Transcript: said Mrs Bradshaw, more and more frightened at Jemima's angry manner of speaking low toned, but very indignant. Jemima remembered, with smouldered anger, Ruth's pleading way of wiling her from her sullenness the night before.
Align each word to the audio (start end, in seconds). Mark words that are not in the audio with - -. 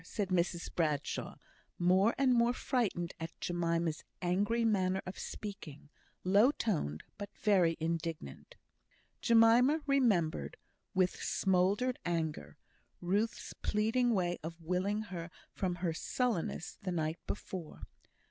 said 0.03 0.29
Mrs 0.29 0.73
Bradshaw, 0.73 1.35
more 1.77 2.15
and 2.17 2.33
more 2.33 2.53
frightened 2.53 3.13
at 3.19 3.39
Jemima's 3.39 4.03
angry 4.19 4.65
manner 4.65 5.03
of 5.05 5.19
speaking 5.19 5.89
low 6.23 6.49
toned, 6.49 7.03
but 7.19 7.29
very 7.37 7.77
indignant. 7.79 8.55
Jemima 9.21 9.81
remembered, 9.85 10.57
with 10.95 11.21
smouldered 11.21 11.99
anger, 12.03 12.57
Ruth's 12.99 13.53
pleading 13.53 14.15
way 14.15 14.39
of 14.41 14.59
wiling 14.59 15.01
her 15.03 15.29
from 15.53 15.75
her 15.75 15.93
sullenness 15.93 16.79
the 16.81 16.91
night 16.91 17.19
before. 17.27 17.83